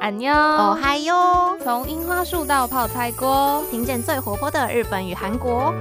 [0.00, 1.56] 安妞，哦嗨哟！
[1.62, 5.74] 从樱花树到泡菜锅，听见最活泼的日本与韩国。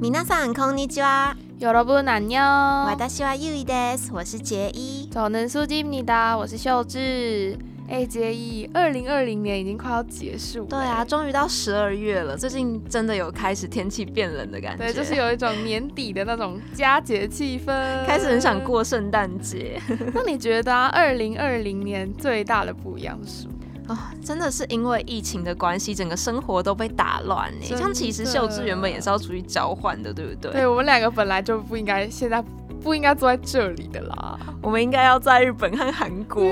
[0.00, 1.36] 皆さんこんにちは。
[1.60, 2.86] 여러분안 녕。
[2.86, 4.12] 私はゆいです。
[4.12, 5.10] 我是杰一。
[5.10, 6.36] 저는수지입니다。
[6.36, 7.58] 我是秀智。
[7.89, 10.65] 哎，杰一，二零二零年已经快要结束。
[10.65, 12.35] 对啊，终于到十二月了。
[12.35, 14.85] 最近真的有开始天气变冷的感觉。
[14.85, 17.67] 对，就是有一种年底的那种佳节气氛，
[18.07, 19.79] 开始很想过圣诞节。
[20.13, 23.53] 那你觉得二零二零年最大的不一样是什么？
[23.89, 27.65] 哦，真的是因为疫情的关系，整个生活都被打乱呢。
[27.65, 30.51] 像其实秀智原本也是要出去交换的，对不对？
[30.53, 32.41] 对，我们两个本来就不应该，现在
[32.83, 34.37] 不应该坐在这里的啦。
[34.61, 36.43] 我们应该要在日本和韩国，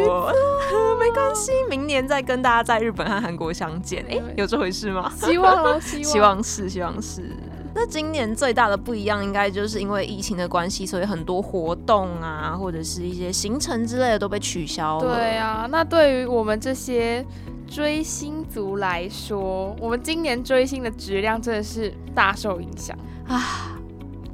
[0.99, 4.05] 没 关系，明年再跟大家在日本和韩国相见。
[4.09, 5.11] 哎，有这回事吗？
[5.15, 7.23] 希望哦， 希望，希望是，希望是。
[7.73, 15.15] 那今年最大的不一样，应该就是因为疫情的关系，所以很多活动啊，或者是一些行程之类的都被取消了。
[15.15, 17.25] 对啊，那对于我们这些
[17.65, 23.70] 追星族来说，我们今年追星的质量真的是大受影响啊。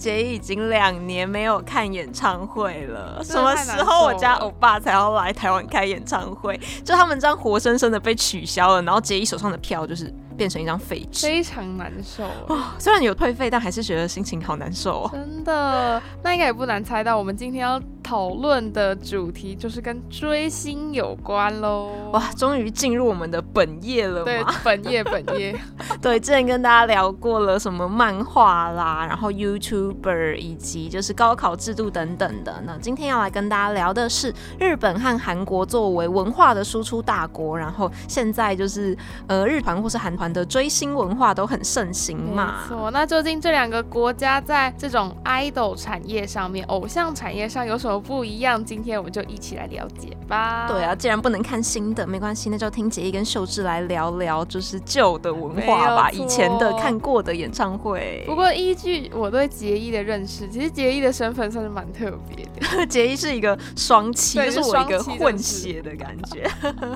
[0.08, 6.58] 姐已经两年没有看演唱会了，什么时候我家欧巴才要来台湾开演唱会？
[6.82, 10.14] 就他们这样活生生的被取消了，然后杰一手上的票就是。
[10.38, 12.24] 变成一张废纸，非常难受。
[12.48, 15.10] 哦虽然有退费，但还是觉得心情好难受哦。
[15.12, 22.12] 真的，那应该也不难猜到，我们今天要讨论的主题就是跟追星有关喽。
[22.14, 25.60] 哇，终于进入我们的本业了对，本业本业。
[26.00, 32.62] 对，之前跟大家聊过了什么漫画啦，然后 YouTuber 以及就是高考制度等等的。
[32.66, 38.96] 那今天要来跟大家聊的是日本和韩国作为文化的输出大国，然后现在就是
[39.28, 40.27] 呃日团或是韩团。
[40.32, 42.62] 的追星文化都很盛行嘛？
[42.64, 48.64] 没错，那究竟这两个国家在这种 idol 产业上面、偶像产业上有什么不一样？
[48.64, 50.68] 今天我们就一起来了解吧。
[50.68, 58.24] 对啊，既然不能看新的，没关系，那就听杰一跟秀智来聊聊，就是旧的文化吧，以前的看过的演唱会。
[58.26, 62.86] 不过依据我对杰一的认识，其实杰一的身份算是蛮特别的。
[62.88, 66.50] 杰一是一个双栖，就是我一个混血的感觉，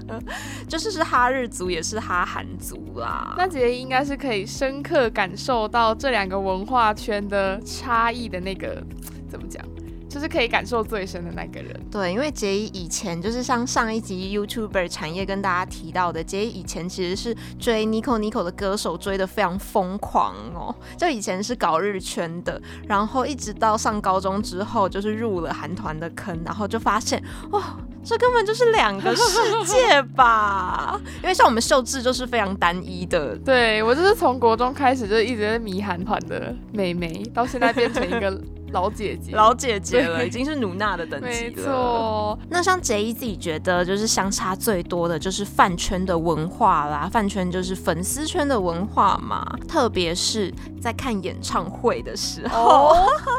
[0.68, 3.21] 就是是哈日族也是哈韩族啦。
[3.38, 8.84] 那姐姐应该是可以深刻感受到这两个文化圈的差异的那个，
[9.30, 9.64] 怎么讲？
[10.12, 11.74] 就是可以感受最深的那个人。
[11.90, 20.76] 对，因为杰伊以前就是像上一集 YouTuber 产业跟大家提到的，杰伊以前其实是追 Nico Nico 的歌手，追的非常疯狂哦。
[20.98, 29.24] 就以前是搞日圈的，然后一直到上高中之后，就是入了韩团的坑，然后就发现哇，这根本就是两个世
[29.64, 31.00] 界吧。
[31.24, 38.38] 因为像我们秀智就是非常单一的，对我就是从国中开始就一直在迷韩团的妹妹，到现在变成一个。
[38.72, 41.32] 老姐姐，老姐姐了，已经是努娜的等级了。
[41.32, 42.40] 没错。
[42.50, 47.10] 那像杰伊自己觉得，就是相差最多的就是饭圈的文化啦。
[47.12, 52.96] 饭圈就是粉丝圈的文化嘛，特别是在看演唱会的时候，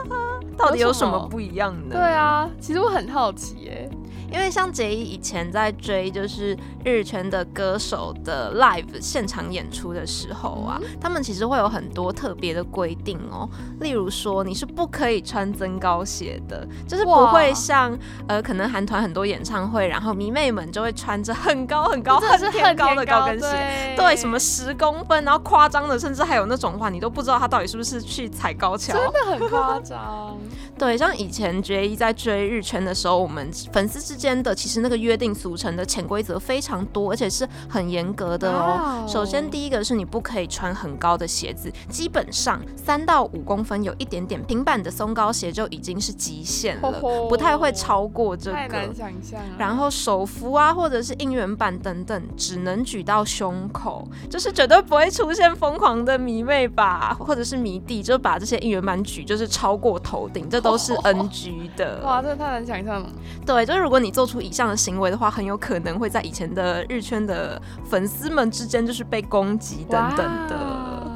[0.56, 1.94] 到底有什么不一样呢？
[1.94, 3.90] 对啊，其实我很好奇耶。
[4.32, 13.48] 因为像杰伊以前在追就是日圈的歌手的 live 现场演出的时候啊，他们其实会有很多特别的规定哦。
[13.80, 30.38] 例如说，你是不可以穿增高鞋的，就是不会像呃可能韩团很多演唱会，然后迷妹们就会穿着很高很高、很天高的高跟鞋，对，什么十公分，然后夸张的，甚至还有那种话，你都不知道他到底是不是去踩高跷，真的很夸张。
[30.78, 39.04] 对，像以前杰伊在追日圈的时候，我们粉丝之间的其实那个约定俗成的潜规则非常多，而且是很严格的哦。
[39.08, 46.92] 首先第一个是你不可以穿很高的鞋子，基本上三到五公分有一点点平板的松高鞋就已经是极限了，
[47.28, 48.56] 不太会超过这个。
[48.56, 49.40] 太难想象。
[49.58, 60.72] 然后手扶啊，或者是应援板等等，只能举到胸口，就是绝对不会出现疯狂的迷妹吧，或者是迷弟，就把这些应援板举就是超过头顶，这都。
[60.72, 63.10] 都是 NG 的哇，这太难想象了。
[63.44, 71.10] 对，就是如果你做出以上的行为的话，很有可能会在以前的日圈的粉丝们之间就是被攻击等等的。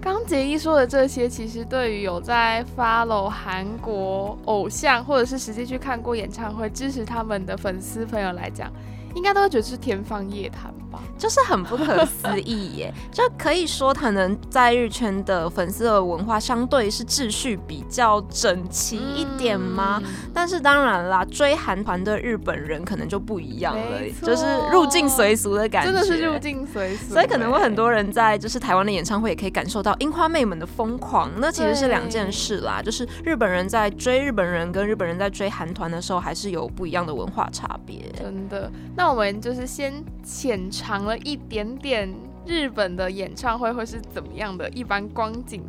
[0.00, 8.72] 刚杰一说的这些，其实对于有在 follow 韩国偶像或者是实际去看过演唱会支持他们的粉丝朋友来讲，
[9.16, 11.14] 应该都会觉得是天方夜谭吧。
[11.18, 12.94] 就是很不可思议耶。
[13.10, 20.00] 就可以说，可能在日圈的粉丝的文化相对是秩序比较整齐一点吗？
[20.32, 27.14] 但是当然啦，追韩团的日本人可能就不一样了，就是入境随俗的感觉，真的是入境随俗。
[27.14, 31.30] 所以可能会很多人在就是台湾的演唱会也可以感受到樱花妹们的疯狂。
[31.38, 37.98] 那其实是两件事啦，就是日本人在追日本人跟日本人在追韩团的时候，还是有不一样的文化差别。
[38.16, 39.92] 真的，那我们就是先
[40.22, 42.08] 浅尝了一点点
[42.46, 45.62] 日本的演唱会会是怎么样的一般光景。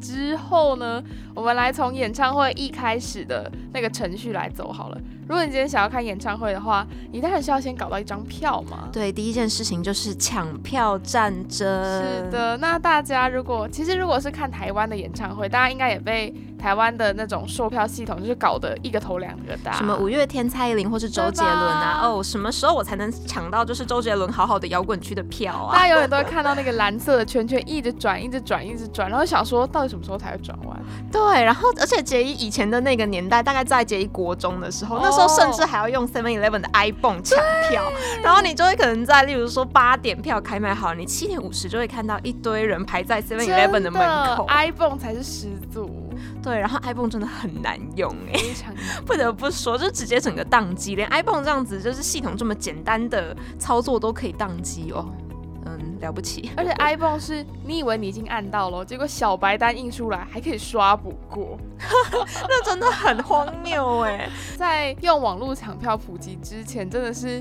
[0.00, 1.00] 之后呢，
[1.32, 5.00] 我们来从演唱会一开始的那个程序来走好了。
[5.28, 8.88] 如果你今天想要看演唱会的话，你当然是要先搞到一张票嘛。
[8.92, 11.58] 对，第一件事情就是抢票战争。
[11.58, 16.34] 是的，那大家如果其实如果是看台湾的演唱会，大家应该也被。
[16.62, 25.74] 台湾的那种售票系统就是搞得一个头两个大，什么五月天、蔡依林或是周杰伦啊，哦，什么时候我才能抢到就是周杰伦好好的摇滚区的票啊？
[25.74, 30.80] 大家永远都会看到那个蓝色的圈圈一直转、一直转、一直转，然后想说到底什么时候才会转完？
[31.10, 37.36] 对，然后而且杰一以前的那个年代，大概在杰一国中的时候，那时候甚至还要用 Seven Eleven 的 iPhone 抢
[37.68, 37.82] 票，
[38.22, 44.00] 然后你就会可能在例如说八点票开卖好，你七点五十就会看到一堆人排在 Seven Eleven 的门
[44.36, 46.01] 口，iPhone 才是始祖。
[46.42, 48.40] 对，然后 iPhone 真的很难用哎，
[49.06, 55.08] 不得不说，就直接整个宕机，连 iPhone 这样子就是系统这么简单的操作都可以宕机哦，
[55.64, 56.50] 嗯，了不起。
[56.56, 61.56] 而且 iPhone 是你以为你已经按到了，结果小白单印出来还可以刷不过，
[62.48, 64.28] 那真的很荒谬哎。
[64.58, 67.40] 在用网络抢票普及之前，真的是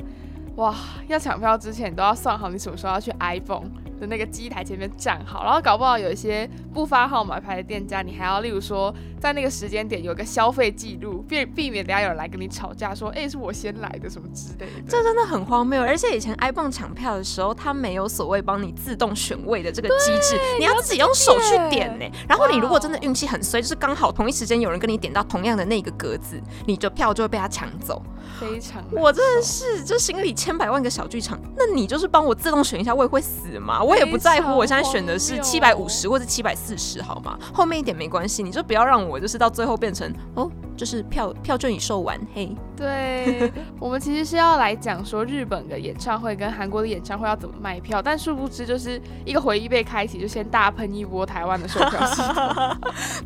[0.57, 0.75] 哇，
[1.07, 3.69] 要抢票之前都要算好你什么时候要去 iPhone。
[4.01, 14.89] 的那个机台前面站好，然后搞不好有一些不发号码牌的店家，你还要例如说在那个时间点有个消费记录，避避免等下有人来跟你吵架，说哎是我先来的什么之类的。
[14.89, 22.05] 这真的很荒谬，而且以前 iPhone 抢票的时候，它没有所谓帮你自动选位的这个机制，你要自己用手去点呢。
[22.27, 28.01] 然后你如果真的运气很衰，就是刚好同一时间有人跟你点到同样的那个格子，你的票就会被他抢走。
[28.39, 31.39] 非常，我真的是就心里千百万个小剧场。
[31.55, 33.83] 那你就是帮我自动选一下位会死吗？
[33.91, 37.37] 我也不在乎，我现在选的是七百五十或者七百四十，好吗？
[37.53, 40.49] 后面一点没关系，你就不要让我就是到最后变成哦。
[40.81, 42.57] 就是票票券已售完，嘿。
[42.75, 52.77] 对，我们其实是要来讲说日本的演唱会跟韩国的演唱会要怎么卖票，但殊不知就是一个回忆被开启，就先大喷一波台湾的售票 系统。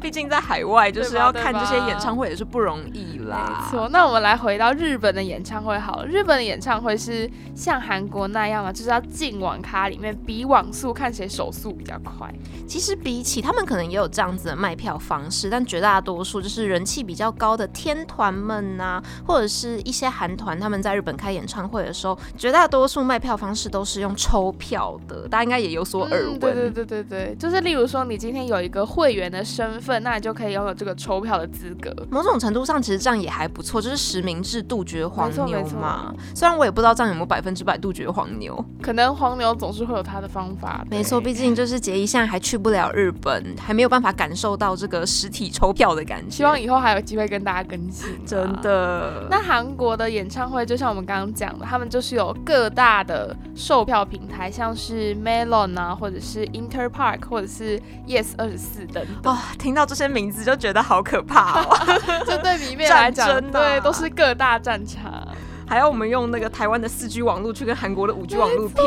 [0.02, 3.64] 毕竟在海外就是要看这些演唱会也是不容易啦。
[3.64, 6.06] 没错，那我们来回到日本的演唱会好了。
[6.06, 8.74] 日本的演唱会是像韩国那样吗？
[8.74, 12.30] 就是要进网咖里面比网速，看谁手速比较快。
[12.68, 17.45] 其实比起他们可能也有这样子的卖票方式，但绝大多数就是人气比较高。
[17.46, 26.40] 高的天团们呐，或者是一些韩团，他们在日本开演唱会的时候，绝大多数卖票方式都是用抽票的，大家应该也有所耳闻。
[26.40, 31.94] 对对对对对，就是例如说，你今天有一个会员的身份，那你就可以拥有这个抽票的资格。
[32.10, 36.12] 某种程度上，其实这样也还不错，就是实名制杜绝黄牛嘛。
[36.34, 40.84] 虽然我也不知道这样有没有百分之百杜绝黄牛，可能黄牛总是会有他的方法。
[40.90, 46.32] 没错，毕竟就是杰一现在还去不了日本，还没有办法感受到这个实体抽票的感觉。
[46.38, 47.35] 希望以后还有机会跟。
[47.36, 49.28] 跟大家更新，真的。
[49.30, 57.78] 那韩国的演唱会，就像我们刚刚讲的，他们就是有各大的售票平台，像是 Melon 啊，或者是 Inter Park，或者是
[58.08, 59.34] Yes 二十四等等。
[59.34, 61.78] 哇，听到这些名字就觉得好可怕哦！
[62.26, 65.28] 这对迷妹来讲，对，都是各大战场。
[65.68, 68.84] 还要我们用那个台湾的四 G 网络去跟韩国的五 G 网络拼，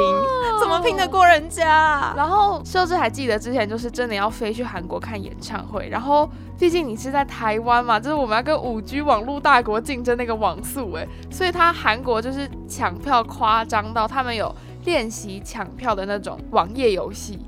[0.61, 2.15] 怎么拼得过人家？
[2.17, 6.29] 然后秀智还记得之前就是真的要飞去韩国看演唱会，然后
[6.59, 14.55] 毕竟你是在台湾嘛，就是我们要跟五 G 网络大国竞争那个网速哎，所以他韩国就是抢票夸张到他们有
[14.85, 17.41] 练习抢票的那种网页游戏。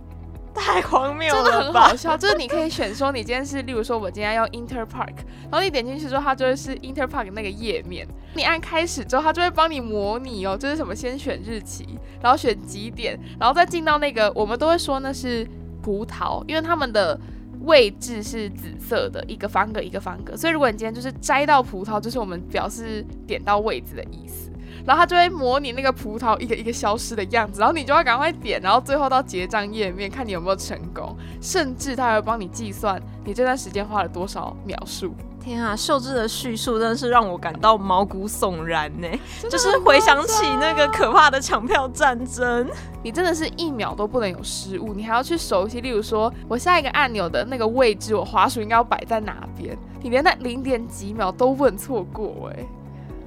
[0.61, 2.17] 太荒谬了，真的很好笑。
[2.17, 5.15] 就是你可以选说，你今天是，例如说，我今天要用 Inter Park，
[5.51, 8.07] 然后你点进去之后，它就会是 Inter Park 那个页面。
[8.35, 15.49] 你按开始之后，它就会帮你模拟哦，就是什么先选日期，然后选几点，然后再进到那个，我们都会说那是
[15.83, 17.19] 葡萄，因为他们的
[17.63, 24.51] 位置是紫色的，一个方格一个方格，所以如果你今天就是摘到葡萄，就是我们表示点到位置的意思。
[24.85, 35.15] 然后它就会模拟那个葡萄一个一个消失的样子，然后你就要赶快点，然后最后到结账页面看你有没有成功，甚至它还会帮你计算你这段时间花了多少秒数。
[35.43, 39.09] 天啊，秀智的叙述真的是让我感到毛骨悚然呢，
[39.51, 42.69] 就是回想起那个可怕的抢票战争，
[43.03, 52.67] 你真的是一秒都不能有失误，你还要去熟悉，例如说我下一个按钮的那个位置，我滑鼠应该要摆在哪边，你连那零点几秒都问错过哎。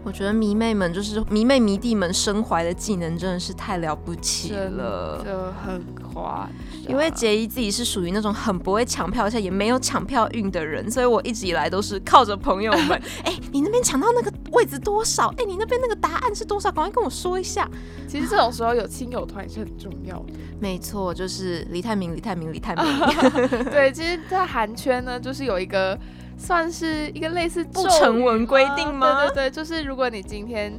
[0.04, 5.24] 我觉得迷妹们就是迷妹迷弟们身怀的技能真的是太了不起真了。
[5.26, 6.90] 就很夸张。
[6.90, 13.02] 因为杰伊自己是属于那种很不会抢票，而且也没有抢票运的人，所以我一直以来都是靠着朋友们。
[13.24, 15.34] 哎、你那边抢到那个位置多少？
[15.38, 16.70] 哎、你那边那个答案是多少？
[16.70, 17.70] 赶快跟我说一下。
[18.08, 20.34] 其实这种时候有亲友团也是很重要的。
[20.60, 22.86] 没错，就是李泰明，李泰明，李泰明。
[23.72, 25.98] 对，其实，在韩圈呢，就是有一个
[26.44, 30.78] 算是一个类似不成文规定吗对对对，就是如果你今天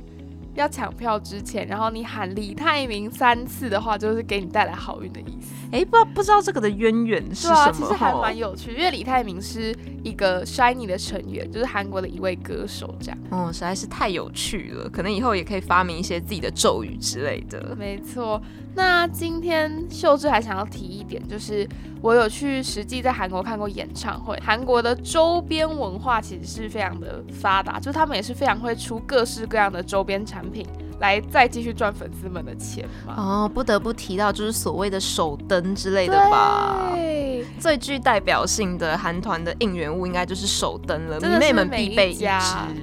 [0.55, 5.55] 要抢票之前，然后你喊李泰明三次的话，就是给你带来好运的意思。
[5.73, 7.73] 哎、不知道不知道这个的渊源是什么？
[7.73, 13.19] 其实还蛮有趣，因为李泰明是一个 Shiny 的成员，就是韩国的一位歌手，这样。
[13.31, 17.75] 哦，实在是太有趣了，可能以后也可以发明一些自己的咒语之类的。
[17.77, 18.41] 没错，
[18.75, 21.69] 那今天秀智还想要提一点，就是
[22.03, 30.67] 我有去实际在韩国看过演唱会，韩国的周边文化其实是非常的发达，就是他们也是非常会出各式各样的周边产品，
[30.99, 33.15] 来再继续赚粉丝们的钱嘛。
[33.17, 36.91] 哦，不得不提到就是所谓的手灯之类的吧。
[36.95, 42.27] 对，最具代表性的韩团的应援物应该就是手灯了，迷妹们必备一支。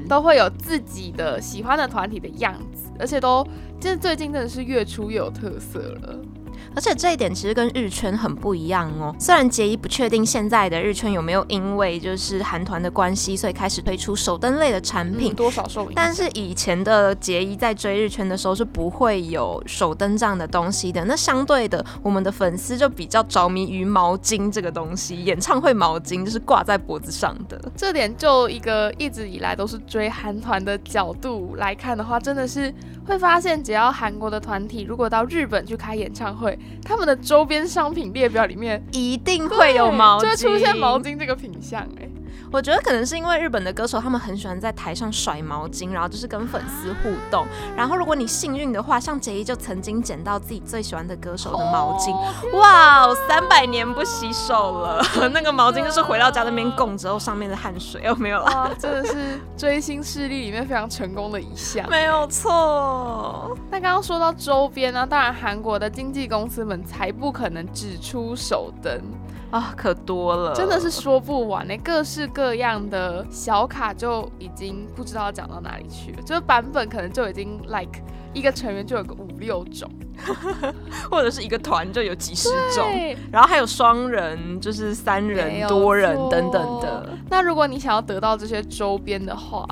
[0.08, 3.44] 都会有自己的喜欢的团体的样子，而且都，
[3.80, 6.20] 就是最近真的是越出越有特色了。
[6.76, 9.16] 而且这一点其实跟日圈很不一样哦。
[9.20, 21.04] 虽然杰伊不确定现在的日圈有没有因为就是韩团的关系，所以开始推出手灯类的产品嗯，，多少受影响，但是以前的杰伊在追日圈的时候是不会有手灯这样的东西的。
[21.06, 27.60] 那相对的，我们的粉丝就比较着迷于毛巾这个东西，演唱会毛巾就是挂在脖子上的。
[27.76, 32.74] 这点就一个一直以来都是追韩团的角度来看的话，真的是
[33.06, 41.00] 会发现，只要韩国的团体如果到日本去开演唱会，他们的周边商品列表里面一定会有毛巾，就会出现毛。
[41.00, 42.10] 巾这个品相、哎，
[42.52, 47.46] 我觉得可能是因为日本的歌手他们很喜欢在台上甩毛巾，然后就是跟粉丝互动。
[47.76, 55.02] 然后如果你幸运的话，像杰伊就曾经捡到自己最喜欢的歌手的毛巾，哦哇哦，三百年不洗手了，
[55.34, 61.90] 那个毛巾就是回到家那边供之后上面的汗水有，没有啦，哇，真的是追星势力里面非常成功的一项。
[61.90, 63.58] 没有错。
[63.70, 69.02] 那刚刚说到周边呢、当然韩国的经纪公司们才不可能只出手灯，
[69.52, 78.02] 啊，可多了，真的是说不完呢、各式各样的小卡就已经不知道讲到哪里去了，就是版本可能就已经 like
[78.34, 79.92] 一个成员就有个五六种，
[81.12, 82.86] 或者是一个团就有几十种，
[83.30, 87.10] 然后还有双人，就是三人、多人等等的。
[87.30, 89.68] 那如果你想要得到这些周边的话，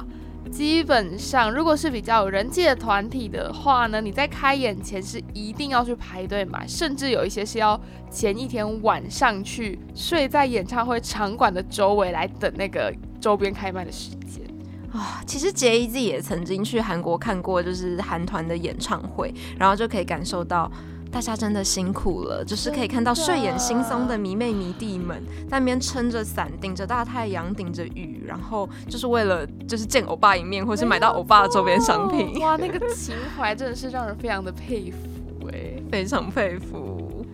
[0.51, 7.79] 基本上如果是比较有人气的团体的话呢，你在开演前是一定要去排队买，甚至有一些是要
[8.09, 14.43] 前一天晚上去睡在演唱会场馆的周围来等那个周边开卖的时间。
[14.91, 20.69] 啊，其实杰伊自己也曾经去韩国看过，就是韩团的演唱会，然后就可以感受到。
[21.11, 37.25] 大家真的辛苦了，就是可以看到睡眼惺忪的迷妹迷弟们在那边撑着伞，顶着大太阳，顶着雨，然后就是为了就是见欧巴一面，或是买到欧巴的周边商品，哇，那个情怀真的是让人非常的佩服哎、非常佩服。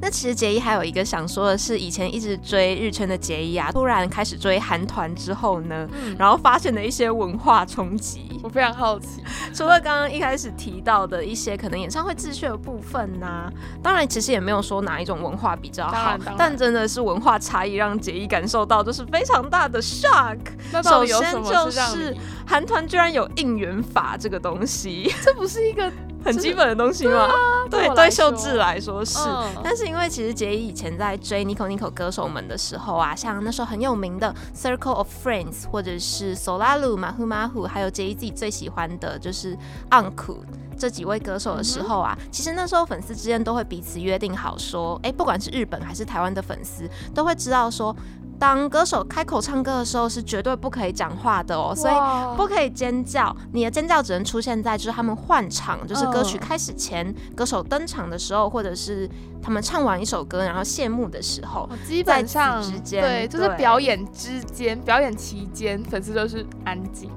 [0.00, 8.29] 那其实杰伊还有一个想说的是，以前一直追日圈的杰伊啊，突然开始追韩团之后呢，嗯，然后发现了一些文化冲击。
[8.42, 9.22] 我非常好奇，
[9.54, 13.50] 除了刚刚一开始提到的一些可能演唱会秩序的部分呐、
[13.82, 15.92] 当然其实也没有说哪一种文化比较好
[16.38, 20.38] 但真的是文化差异让杰伊感受到就是非常大的 shock。
[20.82, 22.16] 首先就是？
[22.46, 25.90] 韩团居然有应援法这个东西， 这不是一个
[26.24, 27.28] 很基本的东西吗？
[27.70, 29.18] 对，对秀智来说是。
[29.20, 39.56] 嗯但是因为其实杰伊以前在追 Nico Nico 歌手们的时候啊，像那时候很有名的 Circle of Friends，或者是 Solaru、马虎马虎，还有杰伊自己最喜欢的就是
[39.90, 40.40] Uncle。
[40.78, 47.94] 这几位歌手的时候啊，其实那时候粉丝之间都会彼此约定好说，哎，不管是日本还是台湾的粉丝，都会知道说，
[48.40, 51.94] 当歌手开口唱歌的时候是绝对不可以讲话的哦，所以
[52.38, 59.06] 不可以尖叫，你的尖叫只能出现在就是他们换场，就是歌曲嗯开始前，歌手登场的时候，或者是
[59.42, 61.64] 他们唱完一首歌然后谢幕的时候。
[61.64, 67.10] 哦基本上之间对，就是表演之间、表演期间，粉丝都是安静。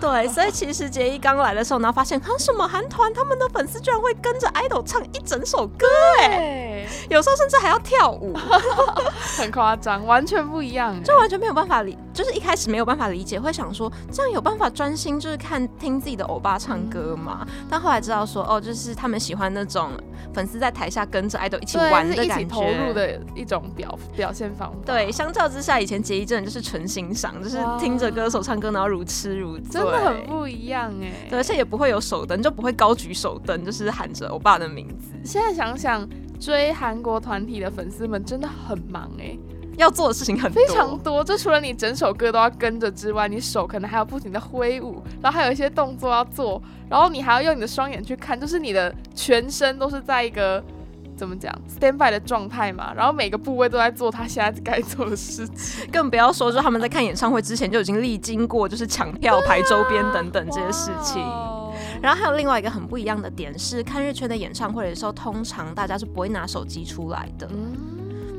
[0.00, 5.86] 对，所以其实杰一刚来的时候，然后发现，啊，什么韩团他们的粉丝居然会跟着 idol 唱一整首歌，
[6.20, 8.34] 哎，哎，有时候甚至还要跳舞，
[9.38, 17.46] 很夸张，完全不一样，就完全没有办法理，就是一开始没有办法理解，会想说这样有办法专心就是看听自己的欧巴唱歌吗？
[17.70, 19.90] 但后来知道说哦，就是他们喜欢那种
[20.32, 24.76] 粉丝在台下跟着 idol 一起玩的感觉，投入的一种表表现方法。
[24.84, 31.12] 对，相较之下，以前杰一真的就是纯欣赏，就是听着歌手唱歌然后如痴如醉，真的很不一样哎。
[31.30, 35.12] 对，而且也不会有手灯，就不会高举手灯，就是喊着欧巴的名字。
[35.24, 36.08] 现在想想。
[36.40, 39.38] 追韩国团体的粉丝们真的很忙哎，
[39.78, 41.24] 要做的事情很多非常多。
[41.24, 46.60] 就除了你整首歌都要跟着之外，你手可能还要不停的挥舞，然后还有一些动作要做，
[46.90, 50.62] 然后你还要用你的双眼去看，就是你的全身都是在一个
[51.16, 52.92] 怎么讲 stand by 的状态嘛。
[52.94, 61.22] 然后每个部位都在做他现在该做的事情， 更不要说就他们在看演唱会之前就已经历经过就是抢票、排周边等等这些事情。
[62.02, 67.48] 然后还有另外一个很不一样的点是，看日圈的演唱会的时候，通常大家是不会拿手机出来的。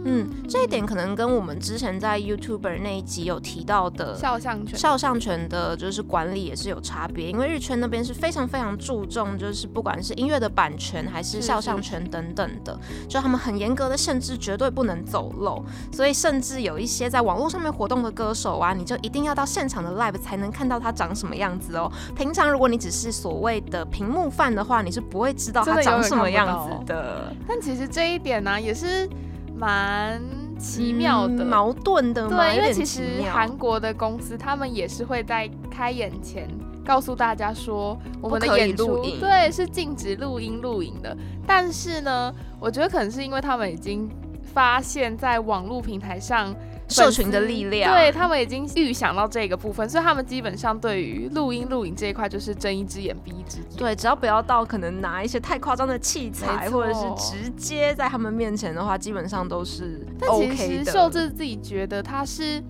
[0.08, 7.30] 嗯，这一点可能跟我们之前在 YouTuber 那一集有提到的肖像权、肖像权的，就是管理也是有差别。
[7.32, 15.64] 因为日圈那边是非常非常注重，就是不管是音乐的版权还是肖像权等等的，就他们很严格的限制，绝对不能走漏。
[15.92, 21.92] 所以甚至有一些在网络上面活动的歌手啊，你就一定要到现场的 live 才能看到他长什么样子哦。
[22.16, 27.34] 平常如果你只是所谓的屏幕饭的话，你是不会知道他长什么样子的。
[27.48, 29.10] 但其实这一点呢，也是。
[29.56, 30.22] 蛮
[30.60, 36.48] 奇妙的，矛盾的，对，因为其实韩国的公司他们也是会在开演前
[36.86, 41.16] 告诉大家说，我们的演出对是禁止录音录影的。
[41.48, 44.10] 但是呢，我觉得可能是因为他们已经
[44.44, 46.54] 发现，在网络平台上。
[46.88, 53.77] 社群的力量，对他们已经预想到这个部分，所以他们基本上对于录音录影这一块就是睁一只眼闭一只眼。
[53.77, 60.56] 对，只要不要到可能拿一些太夸张的器材，或者是直接在他们面前的话，基本上都是 OK 的。
[60.56, 62.63] 但其实秀智自己觉得他是，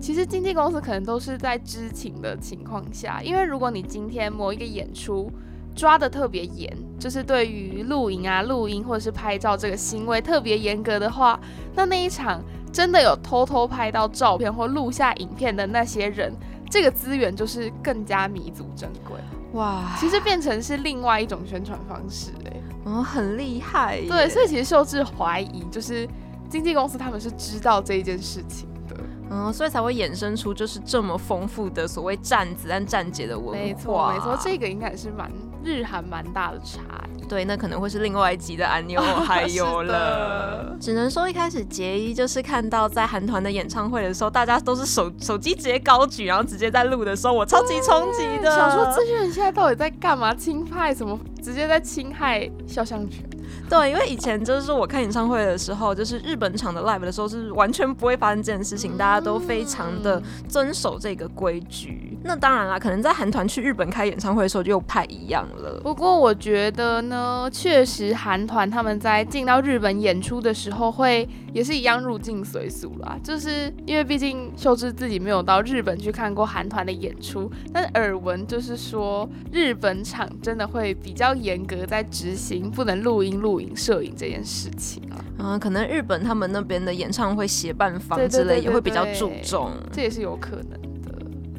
[0.00, 5.30] 其实经纪公司可能都是在知情的情况下，因为如果你今天某一个演出
[5.76, 11.38] 抓的特别严，就是对于录影啊、录音或者是拍照这个行为特别严格的话，
[11.74, 12.42] 那那一场。
[12.72, 16.32] 真的有偷偷拍到照片或录下影片的那些人，
[16.70, 19.16] 这个资源就是更加弥足珍贵
[19.54, 19.96] 哇！
[19.98, 24.00] 其实变成是另外一种宣传方式哎，哦，很厉害。
[24.08, 26.08] 对，所以其实秀智怀疑，就是
[26.48, 28.96] 经纪公司他们是知道这一件事情的，
[29.30, 33.52] 嗯，所以才会衍生出就是这么丰富的所谓站子和站姐的文化。
[33.52, 35.28] 没错，没错，这个应该是蛮
[35.64, 36.80] 日韩蛮大的差
[37.16, 37.26] 异。
[37.28, 40.76] 对，那可能会是另外一集的安妞还有了。
[40.80, 50.34] 只能说一开始杰一就是看到在韩团的演唱会的时候，大家都是手 手机直接高举，然后直接在录的时候，我超级冲击的，想说这些人现在到底在干嘛？
[50.34, 51.18] 侵害什么？
[51.42, 53.24] 直接在侵害肖像权。
[53.70, 62.18] 对，因为以前就是我看演唱会的时候，就是日本场的 live 的时候，是完全不会发生这件事情，大家都非常的遵守这个规矩。
[62.24, 65.80] 那当然啦，可能在韩团去日本开演唱会的时候就不太一样了。
[65.84, 73.16] 不过我觉得呢，确实韩团他们在进到日本演出的时候，会也是一样入境随俗啦。
[73.22, 85.24] 就是因为毕竟秀智自己没有到日本去看过韩团的演出，但耳闻就是说日本场真的会比较严格在执行不能录音、录影、摄影这件事情啊。
[85.38, 91.12] 嗯，可能日本他们那边的演唱会协办方之类也会比较注重，这也是有可能的。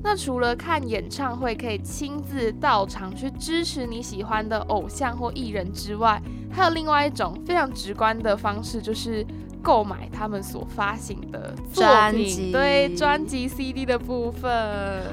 [0.03, 9.25] 那除了看演唱会可以亲自到场去支持你喜欢的偶像或艺人之外，还有另外一种非常直观的方式，就是。
[9.61, 14.51] 购买他们所发行的专辑，对专辑 CD 的部分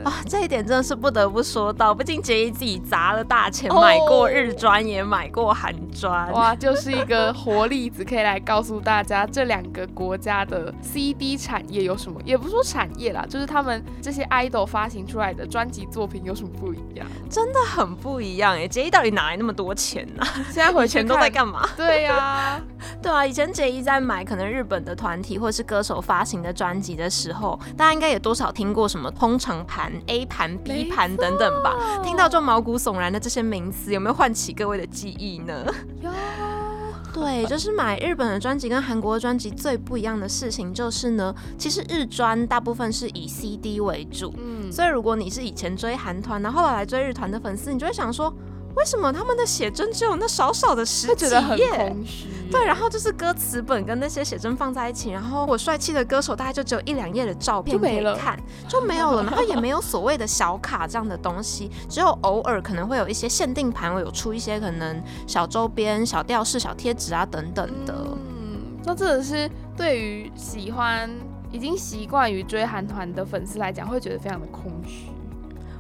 [0.05, 1.95] 啊，这一点真的是不得不说到。
[1.95, 17.07] 毕竟杰伊自己砸了大钱买过日专，也买过韩专，哇，就是一个活例子，可以来告诉大家这两个国家的 CD 产业有什么，也不说产业啦，就是他们这些 idol 发行出来的专辑作品有什么不一样？
[17.29, 18.67] 真的很不一样哎！
[18.67, 20.25] 杰伊到底哪来那么多钱呢？
[20.47, 21.69] 现在回钱都在干嘛？
[21.77, 22.59] 对呀，
[23.03, 24.38] 对啊，以前杰伊在买可。
[24.38, 31.75] 能日本的团体或是歌手发行的专辑的时候，大家应该也多少听过什么通常盘、A 盘、B 盘等等吧？
[32.05, 35.65] 听到就毛骨悚然的这些名词，有没有唤起各位的记忆呢？
[36.03, 36.11] 有。
[37.15, 48.33] 对，就是买日本的专辑跟韩国的专辑最不一样的事情就是呢，其实日专大部分是以 CD 为主，嗯，所以如果你是以前追韩团，然后后来追日团的粉丝，你就会想说。
[48.75, 51.27] 为什么他们的写真只有那少少的十几
[51.57, 51.97] 页？
[52.51, 59.25] 对，然后就是歌词本跟那些写真放在一起，然后我帅气的歌手大概就只有一两页的照片可以看，就没有了。
[59.29, 67.95] 然后也没有所谓的小卡这样的东西，只有偶尔可能会有一些限定盘，我有出一些可能小周边、小吊饰、小贴纸啊等等的。
[67.95, 71.11] 嗯那真的是对于喜欢
[71.51, 75.11] 已经习惯于追韩团的粉丝来讲，会觉得非常的空虚。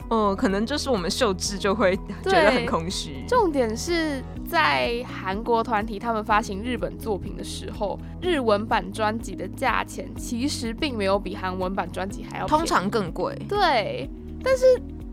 [0.09, 3.25] 哦，可能就是我们秀智就会觉得很空虚。
[3.29, 13.37] 重点是在韩国团体他们发行日本作品的时候，日文版专辑的价钱其实并没有比韩文版专辑还要，通常更贵。
[13.49, 14.09] 对，
[14.43, 14.65] 但是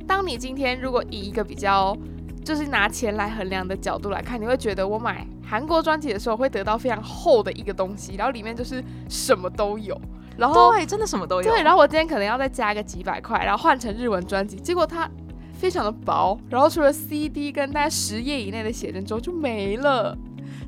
[0.08, 1.98] 当你今天如果以一个比较
[2.44, 10.00] 就是拿钱来衡量的角度来看，你会觉得我买韩国专辑的时候会得到非常厚的一个东西，然后里面就是什么都有。
[10.38, 11.44] 然后对，真的什么都有。
[11.44, 15.10] 对，然后我今天可能要再加个几百块，然后换成日文专辑，结果它
[15.54, 20.18] 非常的薄，然后除了 CD 跟大概十页以内的写真之后就没了。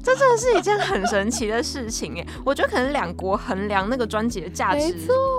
[0.01, 2.25] 这真的是一件很神奇的事情耶！
[2.45, 4.95] 我觉得可能两国衡量那个专辑的价值、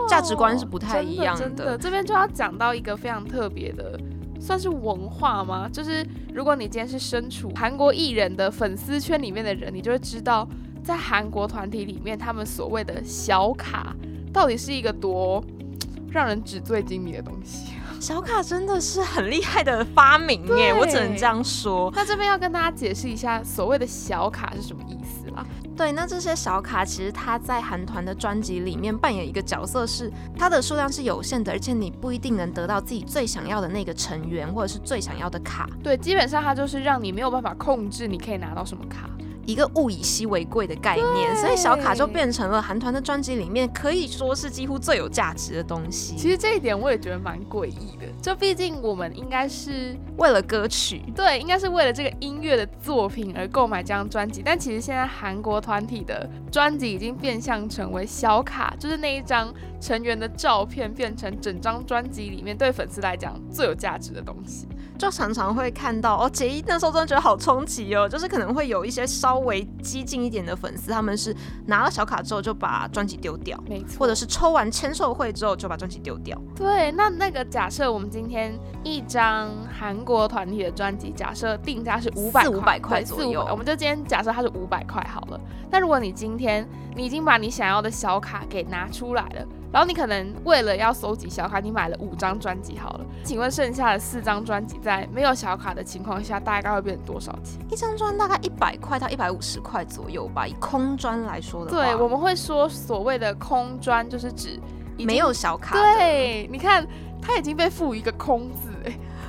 [0.07, 1.79] 价值观是不太一样的。
[1.79, 3.99] 这边就要讲到一个非常特别的，
[4.39, 5.67] 算是文化吗？
[5.73, 10.47] 就是如果你今天是身处韩国艺人的粉丝圈里面的人，你就会知道，
[10.83, 13.97] 在韩国团体里面，他们所谓的小卡。
[14.33, 15.43] 到底是一个多
[16.11, 17.73] 让人纸醉金迷的东西？
[18.01, 21.93] 小卡真的是很厉害的发明耶，我只能这样说。
[21.97, 25.45] 那这边要跟大家解释一下，所谓的小卡是什么意思啦？
[25.77, 35.69] 对，那这些小卡其实它在韩团的专辑里面扮演一个角色，是它的数量是有限的，而且你不一定能得到自己最想要的那个成员或者是最想要的卡。
[35.83, 39.11] 对，基本上它就是让你没有办法控制你可以拿到什么卡。
[39.49, 46.15] 一个物以稀为贵的概念，所以小卡就变成了韩团的专辑里面可以说是几乎最有价值的东西。
[46.17, 54.43] 其实这一点我也觉得蛮诡异的，就毕竟我们应该是为了歌曲，对，应该是为了这个音乐的作品而购买这张专辑。
[54.45, 64.69] 但其实现在韩国团体的专辑已经变相成为小卡，就是那一张成员的照片变成整张专辑里面对粉丝来讲最有价值的东西。
[64.99, 71.35] 就常常会看到哦，杰一那时候真的觉得好冲击哦，就是可能会有一些稍微激进一点的粉丝，他们是
[71.67, 76.41] 拿了小卡之后就把专辑丢掉，没错，或者是抽完签售会之后就把专辑丢掉。
[76.55, 85.41] 对，那那个假设我们今天一张韩国团体的专辑，假设定价是五百五百块左右，我们就今天假设它是五百块好了。
[85.71, 89.47] 那如果你今天你已经把你想要的小卡给拿出来了。
[89.71, 93.07] 然后你可能为了要收集小卡，你买了五张专辑好了。
[93.23, 97.61] 请问剩下的四张专辑在没有小卡的情况下，大概会变成多少钱？
[97.71, 100.47] 一张专大概一百块到一百五十块左右吧。
[100.47, 104.59] 以空专来说的话，对，我们会说所谓的空专就是指
[104.99, 105.75] 没有小卡。
[105.75, 106.87] 对，你看
[107.21, 108.68] 它已经被赋予一个空字，哎。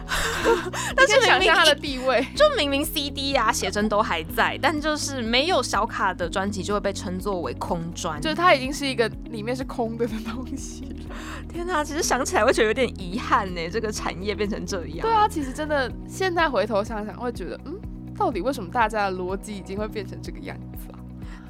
[0.95, 10.84] 但是想象他的地位， 就明明 CD 啊写真都还在，但就是没有小卡的专辑就会被称作为空专，就是它已经是一个里面是空的的东西。
[11.52, 15.00] 天哪，其实想起来会觉得有点遗憾呢，这个产业变成这样。
[15.02, 17.76] 对啊，其实真的现在回头想想，会觉得嗯，
[18.17, 20.98] 到底为什么大家的逻辑已经会变成这个样子啊？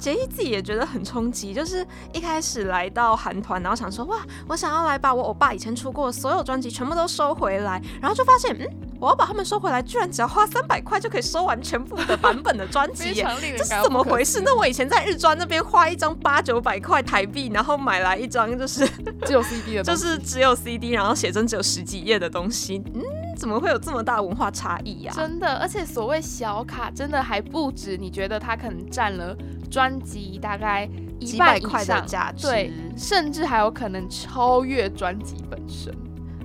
[0.00, 4.16] 杰伊自己也觉得很冲击，就是一开始来到韩团，然后想说哇，
[4.48, 8.66] 我想要来把我欧巴以前出过的所有专辑全部都收回来，然后就发现嗯。
[9.00, 13.26] 我要把他们收回来，居然只要花三百块就可以收完全部的版本的专辑 耶！
[13.56, 14.42] 这是怎么回事？
[14.44, 18.86] 那我以前在日专那边花一张八九百块台币，然后买来一张就是
[19.24, 23.00] 只有 CD 的，就是只有 CD，然后写真只有十几页的东西，嗯，
[23.38, 25.14] 怎么会有这么大文化差异呀？
[25.16, 29.34] 真的，而且所谓小卡，真的还不止，你觉得它可能占了
[29.70, 30.88] 专辑大概
[31.20, 35.94] 一百块的价值，对，甚至还有可能超越专辑本身。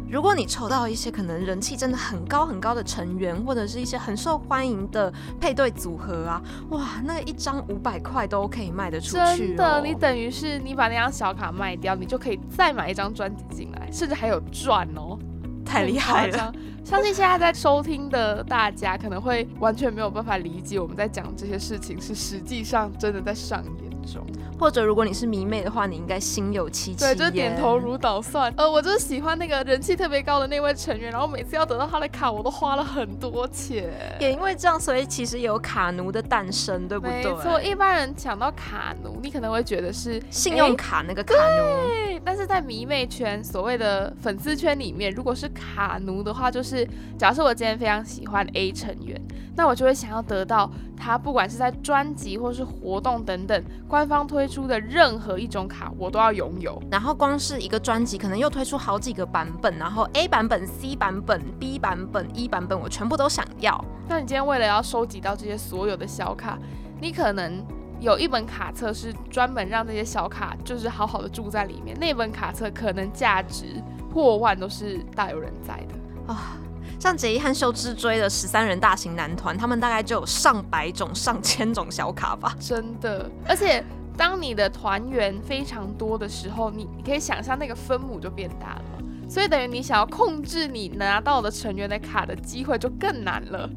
[0.07, 5.11] 如果你抽到一些可能人气真的很高很高的成员，或者是一些很受欢迎的
[5.41, 9.47] 配对组合啊，哇，那一张五百块都可以卖得出去。
[9.47, 15.17] 真的，你等于是你把那张小卡卖掉，你就可以再买一张专辑进来，甚至还有赚哦，
[15.65, 16.53] 太厉害了！
[16.83, 24.25] 相信现在在收听的大家可能会完全没有办法理解我们在讲这些事情是实际上真的在上演中。
[24.57, 26.99] 或者如果你是迷妹的话，你应该心有戚戚。
[26.99, 28.53] 对，就点头如捣蒜。
[28.55, 33.91] 呃，我就是喜欢那个人气特别高的那位成员，然后每次要得到他的卡，我都花了很多钱。
[34.19, 37.23] 也因为这样，所以其实有卡奴的诞生，对不对？
[37.23, 41.87] 没错，一般人抢到卡奴，你可能会觉得是信用卡那个卡奴。
[41.87, 46.87] 对，但是在迷妹圈，所谓的粉丝圈里面，如果是卡奴的话，就是
[47.17, 49.19] 假设我今天非常喜欢 A 成员，
[49.55, 53.63] 那我就会想要得到他，不管是在专辑或是活动等等，
[53.95, 54.45] 官方推。
[54.45, 56.81] 出的任何一种卡，我都要拥有。
[56.91, 63.83] 然后光是一个专辑，可能又推出好几个版本，然后 A 版本、C 版本、B 版本、E 版本，我全部都想要。
[64.07, 66.59] 那你今天为了要收集到这些所有的小卡，
[67.01, 67.65] 你可能
[67.99, 71.97] 有一本卡册是专门让这些小卡就是好好的住在里面。
[71.99, 73.81] 那本卡册可能价值
[74.11, 76.57] 破万，都是大有人在的啊。
[76.99, 82.55] 像杰伊和秀之追的十三人大型男团，他们大概就有上百种、上千种小卡吧。
[82.61, 83.83] 真的，而且。
[84.17, 93.69] 当你的团员非常多的时候，你你可以想象那个分母就变大了，所以等于你想要控制你拿到的成员的卡的机会就更难了。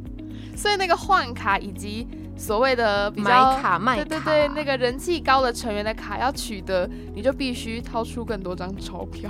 [0.56, 9.28] 所以那个换卡以及所谓的比较买卡卖卡，对对对，那个人气高的成员的卡要取得，你就必须掏出更多张钞票。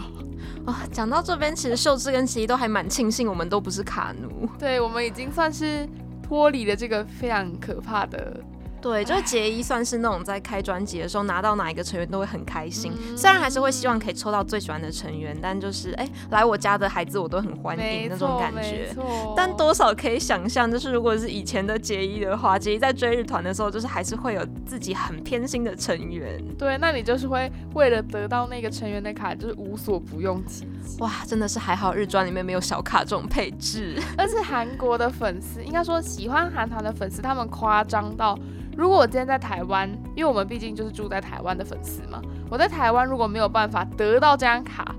[0.66, 5.88] 哇，讲到这边，其实秀智跟奇都还蛮庆幸我们都不是卡奴，对我们已经算是
[6.22, 8.38] 脱离了这个非常可怕的。
[8.80, 18.94] 对，就是杰一算是那种在开专辑的时候拿到哪一个成员都会很开心，虽然还是会希望可以抽到最喜欢的成员，但就是哎，来我家的孩子我都很欢迎那种感觉。
[19.36, 26.42] 但多少可以想象，就是如果是以前的杰一的话，杰一在追日团的时候，就是还是会有自己很偏心的成员。
[26.56, 30.77] 对，那你就是会为了得到那个成员的卡，就是无所不用其极。
[30.98, 34.00] 哇，真的是还好日专里面没有小卡这种配置。
[34.18, 38.38] 而且韩国的粉丝，应该说喜欢韩团的粉丝，他们夸张到。
[38.76, 44.94] 如果我今天在台湾，因为我们毕竟就是住在台湾的粉丝嘛，我在台湾如果没有办法得到这张卡，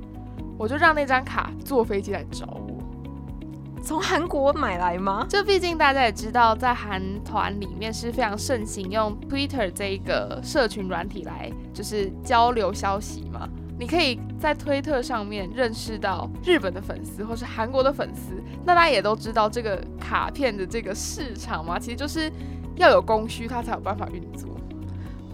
[0.58, 2.78] 我就让那张卡坐飞机来找我。
[3.82, 5.26] 从韩国买来吗？
[5.30, 13.48] 就毕竟大家也知道，在韩团里面是非常盛行用 Twitter 这一个社群软体来就是交流消息嘛。
[13.80, 18.34] 你可以在推特上面认识到日本的粉丝或是韩国的粉丝，
[18.66, 22.32] 那大家也都知道这个卡片的这个市场嘛，其实就是。
[22.76, 24.50] 要有供需，它才有办法运作。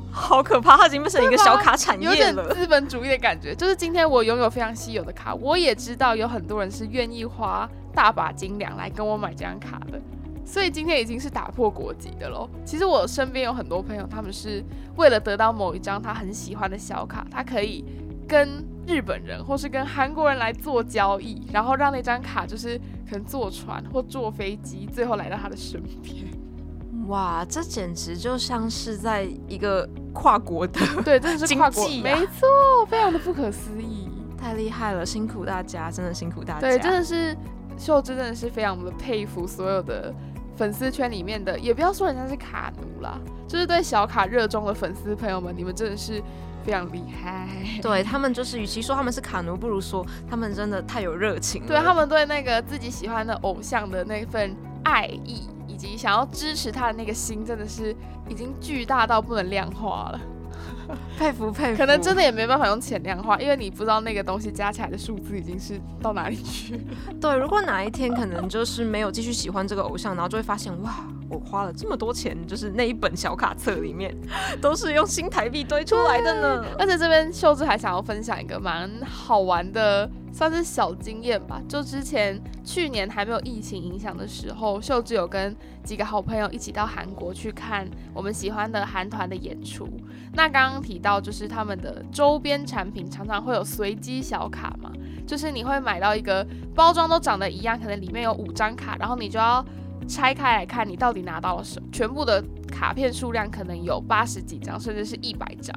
[0.09, 3.53] 好可怕，它已经变成一个小卡产业了，有点资本主义的感觉。
[3.53, 10.01] 就是今天我拥有非常稀有的卡，我也知道有很多人是愿意花大把金两来跟我买这张卡的，
[10.43, 12.49] 所以今天已经是打破国籍的喽。
[12.65, 17.85] 其实我身边有很多朋友，他们是为了得到某一张他很喜欢的小卡，他可以
[18.35, 22.77] 跟日本人或是跟韩国人来做交易，然后让那张卡就是
[23.09, 26.25] 可能坐船或坐飞机，最后来到他的身边。
[27.07, 36.59] 哇，这简直就像是在一个跨国的对，真的是跨国，没错，非常的不可思议，太厉害了，辛苦大家，真的辛苦大家。
[36.59, 37.33] 对，真的是
[37.77, 40.13] 秀芝，真的是非常的佩服所有的
[40.57, 43.17] 粉丝圈里面的，也不要说人家是卡奴啦，
[43.47, 46.21] 就是对小卡热衷的粉丝朋友们，你们真的是
[46.65, 47.47] 非常厉害。
[47.81, 51.65] 对他们，就是与其说他们是卡奴，不如说他们真的太有热情。
[51.67, 55.47] 对他们对那个自己喜欢的偶像的那份爱意。
[55.67, 57.93] 以及想要支持他的那个心，真的是
[58.29, 60.21] 已经巨大到不能量化了。
[61.19, 66.79] 佩服佩服，可能真的也没办法用钱量化，因为你不知道那个东西加起来的数字已经是到哪里去。
[67.19, 71.05] 对，如果哪一天可能就是没有继续喜欢这个偶像，然后就会发现哇。
[71.27, 74.15] 我花了这么多钱，就是那一本小卡册里面
[74.61, 76.63] 都是用新台币堆出来的呢。
[76.77, 81.61] 而且这边秀智还想要分享一个蛮好玩的，算是小经验吧。
[81.67, 89.89] 就之前去年还没有疫情影响的时候，秀智有跟几个好朋友一起到韩国去看我们喜欢的韩团的演出。
[90.33, 94.91] 那刚刚提到就是他们的周边产品常常会有随机小卡嘛，
[95.25, 99.65] 就是你会买到一个包装都长得一样，可能里面有五张卡，然后你就要。
[100.07, 101.87] 拆开来看，你到底拿到了什么？
[101.91, 105.75] 全部的卡片数量可能有八十几张，甚至是一百张。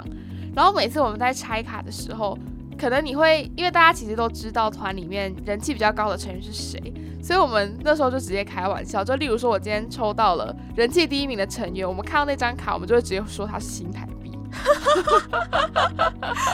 [0.54, 2.36] 然后每次我们在拆卡的时候，
[2.78, 14.32] 可能你会因为大家其实都知道团里面人气比较高的成员是谁，所以我们那时候就直接开玩笑，就例如说我今天抽到了人气第一名的成员，我们看到那张卡，我们就会直接说他是新台币，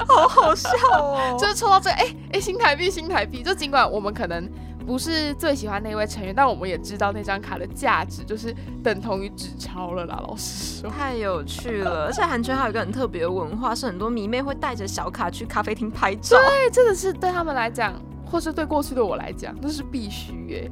[0.06, 1.36] 好好笑哦！
[1.38, 4.48] 就是抽到这，哎哎，新台币， 新台币，就尽管我们可能。
[4.86, 10.20] 不是最喜欢那位成员，但我们也知道那张卡的价值就是等同于纸钞了啦。
[10.22, 12.04] 老实说，太有趣了。
[12.06, 16.36] 而且韩圈还有一个很特别的文化，是很多迷妹会带着小卡去咖啡厅拍照。
[16.36, 17.94] 对，真的是对他们来讲，
[18.30, 20.70] 或是对过去的我来讲，那是必须耶。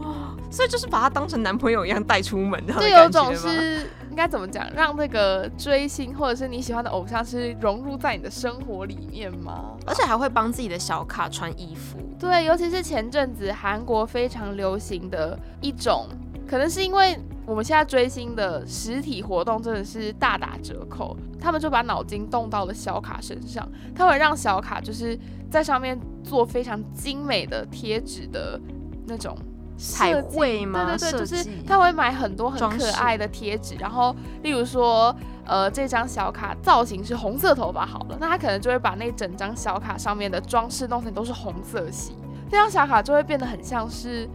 [0.00, 3.90] 哇，所以就是把它当成男朋友一样带出门的就有种是。
[4.18, 4.68] 该怎么讲？
[4.74, 9.76] 让那个追星或者是你喜欢的偶像是融入在你的生活里面吗？
[9.86, 11.98] 而且还会帮自己的小卡穿衣服。
[12.18, 16.08] 对，尤其是前阵子韩国非常流行的一种，
[16.48, 25.16] 可能是因为我们现在追星的实体活动真的是大打折扣，他们就把脑筋动到了小卡身上，他会让小卡就是
[25.48, 28.60] 在上面做非常精美的贴纸的
[29.06, 29.38] 那种。
[29.78, 30.96] 彩绘吗？
[30.98, 35.14] 对对对，就是他会买很多很可爱的贴纸，然后例如说，
[35.46, 42.12] 呃，这张小卡造型是红色头发好了，那他可能就会把那整张小卡上面的装饰弄成都是红色系，
[42.50, 44.28] 这张小卡就会变得很像是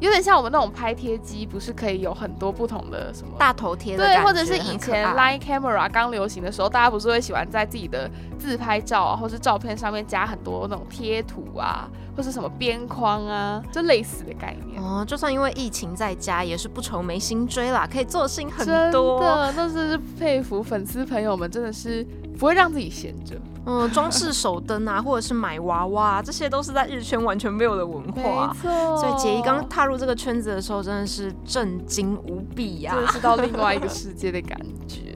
[0.00, 8.08] 有点像我们那种拍贴机，不是可以有很多不同的什么大头贴的对，或者是以前 Line Camera 刚流行的时候，大家不是会喜欢在自己的
[8.38, 14.80] 自拍照啊，或是照片上面加很多那种贴图啊，或是什么边框啊，就类似的概念。
[14.82, 19.20] 哦，就算因为疫情在家，也是不愁没心追啦，可以做的事情很真多。
[19.20, 22.06] 的，那真是佩服粉丝朋友们，真的是
[22.38, 23.36] 不会让自己闲着。
[23.66, 28.54] 嗯，装饰手灯啊， 或者是买娃娃，这些都是在日圈完全没有的文化。
[28.62, 35.07] 错所以杰一刚踏入这个圈子的时候，真的是震惊无比呀、真的是到另外一个世界的感觉。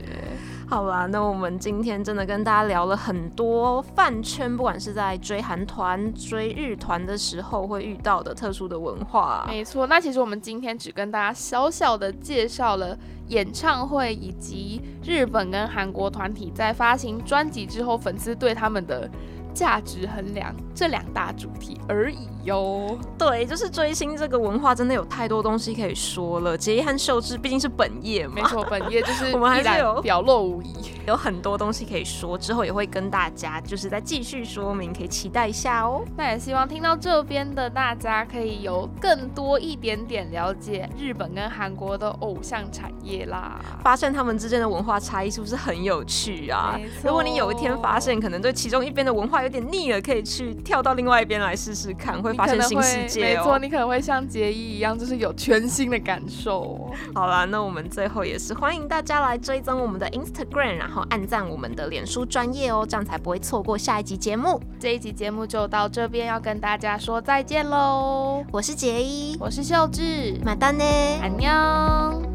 [0.72, 9.44] 好啦，那我们今天真的跟大家聊了很多饭圈，不管是在追韩团、追日团的时候会遇到的特殊的文化。
[9.46, 12.96] 没错，那其实我们今天只跟大家小小的介绍了
[13.28, 19.06] 演唱会以及日本跟韩国团体在发行专辑之后，粉丝对他们的
[19.54, 22.98] 价值衡量这两大主题而已哟。
[23.18, 26.56] 对，就是追星这个文化真的有太多东西可以说了。
[26.56, 30.72] 杰伊和秀智毕竟是本业嘛，没错，本业就是 我们还是有表露无遗。
[31.06, 36.04] 有很多东西可以说，之后也会跟大家就是再继续说明，可以期待一下哦。
[36.16, 43.60] 那也希望听到这边的大家可以有更多一点点了解日本跟韩国的偶像产业啦。
[43.82, 53.58] 发现他们之间的文化差异是不是很有趣啊如果你有一天发现可能对其中一边的文化有点腻了，可以去跳到另外一边来试试看，会发现新世界没错，哦。
[53.58, 56.90] 你可能会像杰伊一样，就是有全新的感受哦。
[57.14, 64.60] 好啦，那我们最后也是欢迎大家来追踪我们的 Instagram，然后按赞我们的脸书专业哦，这样才不会错过下一集节目。
[64.78, 68.44] 这一集节目就到这边，要跟大家说再见喽。
[68.50, 70.84] 我是杰伊，我是秀智，马丹呢。
[71.22, 72.31] 安妞。